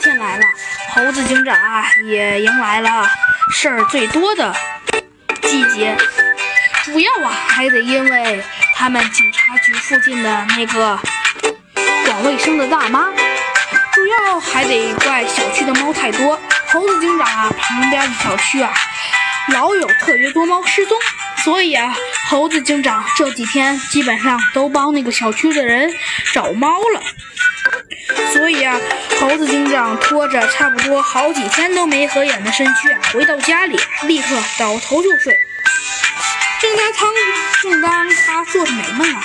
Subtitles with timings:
[0.00, 0.44] 天来了，
[0.94, 3.06] 猴子警长啊也迎来了
[3.52, 4.54] 事儿最多的
[5.42, 5.94] 季节。
[6.84, 8.42] 主要啊还得因为
[8.74, 10.98] 他们警察局附近的那个
[12.06, 13.10] 管卫生的大妈，
[13.92, 16.40] 主要还得怪小区的猫太多。
[16.68, 18.72] 猴子警长啊旁边的小区啊
[19.52, 20.96] 老有特别多猫失踪，
[21.44, 21.94] 所以啊
[22.30, 25.92] 猴子警长这几天基本上都帮那个小区的人
[26.32, 27.02] 找猫了。
[28.32, 28.78] 所以啊，
[29.20, 35.36] 猴子警长拖着差不多好几天都没合眼的身躯啊，回到家里立刻倒头就睡。
[36.60, 37.06] 正当他
[37.62, 39.22] 正当他做着美梦啊，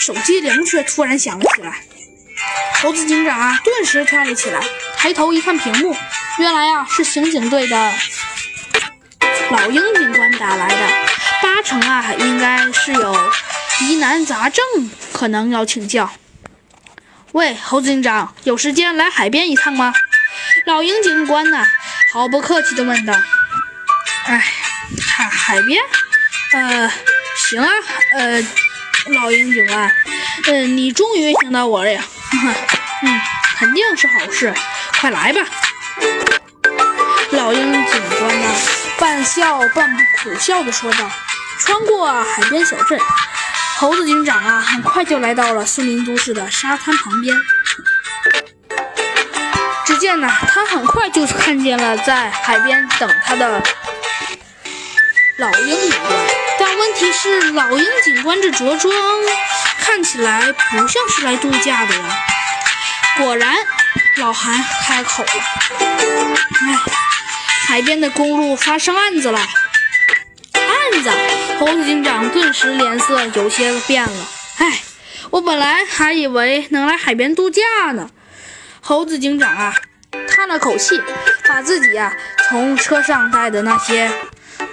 [0.00, 1.82] 手机铃却突然响了起来。
[2.82, 4.60] 猴子警长啊，顿时跳了起来，
[4.96, 5.96] 抬头一看屏幕，
[6.38, 7.92] 原来啊是刑警队的
[9.50, 10.76] 老鹰警官打来的，
[11.42, 13.16] 八成啊应该是有
[13.82, 14.64] 疑难杂症，
[15.12, 16.10] 可能要请教。
[17.36, 19.92] 喂，猴子警长，有时间来海边一趟吗？
[20.64, 21.66] 老鹰警官呢，
[22.10, 23.12] 毫不客气地问道。
[24.24, 24.42] 哎，
[25.06, 25.78] 海海边？
[26.54, 26.90] 呃，
[27.36, 27.68] 行啊，
[28.14, 28.42] 呃，
[29.20, 29.94] 老鹰警官，
[30.46, 32.02] 嗯，你终于想到我了呀，
[33.02, 33.20] 嗯，
[33.58, 34.54] 肯定是好事，
[34.98, 35.42] 快来吧。
[37.32, 38.48] 老鹰警官呢，
[38.98, 41.10] 半笑半苦笑地说道。
[41.58, 42.98] 穿过海边小镇。
[43.78, 47.36] 猴子警长啊，很快就来到了森林都市的沙滩旁边。
[49.84, 53.62] 只见呢，他很快就看见了在海边等他的
[55.38, 56.18] 老鹰警官。
[56.58, 58.94] 但问题是，老鹰警官这着装
[59.78, 62.04] 看起来不像是来度假的呀。
[63.18, 63.54] 果然，
[64.16, 65.28] 老韩开口了
[66.64, 66.78] ：“哎，
[67.68, 69.38] 海边的公路发生案子了。”
[70.92, 71.10] 案子。
[71.58, 74.28] 猴子警长顿时脸色有些变了。
[74.58, 74.80] 唉，
[75.30, 77.62] 我本来还以为能来海边度假
[77.92, 78.10] 呢。
[78.80, 79.74] 猴子警长啊，
[80.28, 81.00] 叹了口气，
[81.48, 82.16] 把自己呀
[82.48, 84.10] 从车上带的那些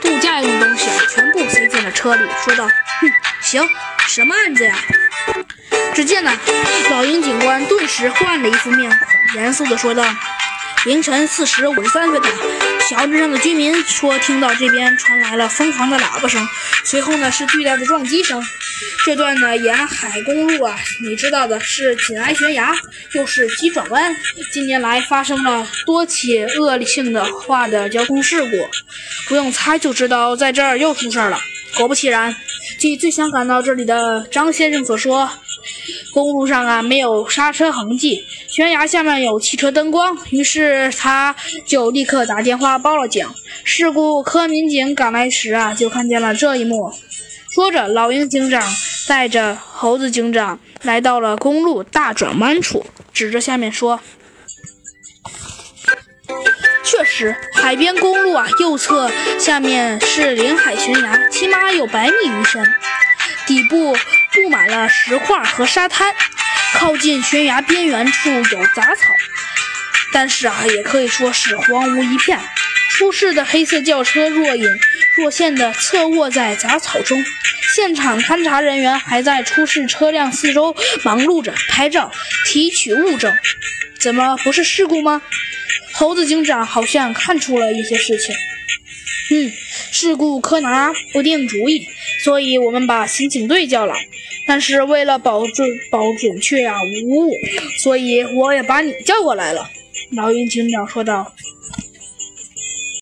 [0.01, 2.65] 度假用东西全部塞进了车里，说道
[3.01, 3.09] ：“哼，
[3.41, 3.67] 行，
[4.07, 4.75] 什么案子呀？”
[5.95, 6.31] 只见呢，
[6.91, 10.03] 老鹰警官顿时换了一副面孔，严肃地说道
[10.85, 12.29] ：“凌晨四时五十三分的。”
[12.93, 16.47] 桥之上的居民说，听到这边传来了疯狂的喇叭声，
[16.83, 18.39] 随后呢是巨大的撞击声。
[19.03, 22.71] 这段呢沿海公路啊，你知道的是紧挨悬崖，
[23.13, 24.15] 又是急转弯。
[24.51, 28.69] 近年来发生了多起恶性的化的交通事故，
[29.27, 31.39] 不用猜就知道在这儿又出事了。
[31.75, 32.35] 果不其然，
[32.77, 35.27] 据最先赶到这里的张先生所说。
[36.13, 41.35] 公路上啊，没有刹车痕迹，悬崖下面有汽车灯光，于是他
[41.65, 43.27] 就立刻打电话报了警。
[43.63, 46.93] 事故科民警赶来时啊，就看见了这一幕。
[47.49, 48.63] 说着，老鹰警长
[49.07, 53.99] 带着猴子警长来到了公路大转弯处，指着下面说
[56.83, 62.67] ：“确实，海边公路啊，右侧下面是临海悬崖，起码有百米余深，
[63.45, 63.95] 底部。”
[64.33, 66.13] 布满了石块和沙滩，
[66.73, 69.03] 靠近悬崖边缘处有杂草，
[70.11, 72.39] 但是啊，也可以说是荒芜一片。
[72.89, 74.67] 出事的黑色轿车若隐
[75.17, 77.23] 若现地侧卧在杂草中，
[77.75, 82.11] 现场勘查人员还在出事车辆四周忙碌着拍照、
[82.45, 83.35] 提取物证。
[83.99, 85.21] 怎么不是事故吗？
[85.93, 88.35] 猴子警长好像看出了一些事情。
[89.31, 89.51] 嗯，
[89.91, 91.87] 事故科拿不定主意，
[92.23, 93.95] 所以我们把刑警队叫来。
[94.47, 97.33] 但是为了保准保准确啊无误，
[97.83, 99.69] 所以我也把你叫过来了。”
[100.15, 101.33] 老鹰警长说道。